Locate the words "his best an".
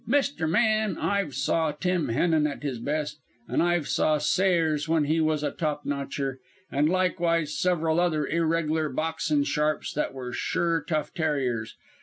2.63-3.61